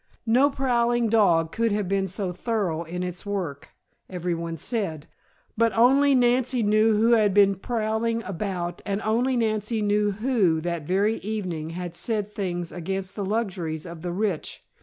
No 0.25 0.49
prowling 0.49 1.09
dog 1.09 1.51
could 1.51 1.71
have 1.71 1.87
been 1.87 2.07
so 2.07 2.31
thorough 2.31 2.81
in 2.81 3.03
its 3.03 3.23
work, 3.23 3.69
everyone 4.09 4.57
said, 4.57 5.05
but 5.55 5.77
only 5.77 6.15
Nancy 6.15 6.63
knew 6.63 6.97
who 6.99 7.11
had 7.11 7.35
been 7.35 7.53
prowling 7.53 8.23
about, 8.23 8.81
and 8.83 8.99
only 9.03 9.37
Nancy 9.37 9.79
knew 9.83 10.13
who, 10.13 10.59
that 10.61 10.87
very 10.87 11.17
evening, 11.17 11.69
had 11.69 11.95
said 11.95 12.31
things 12.31 12.71
against 12.71 13.15
the 13.15 13.23
luxuries 13.23 13.85
of 13.85 14.01
the 14.01 14.11
rich. 14.11 14.63